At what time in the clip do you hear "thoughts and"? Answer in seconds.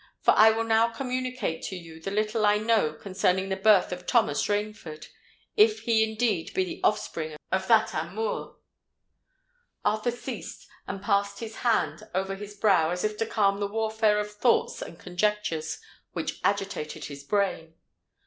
14.31-14.97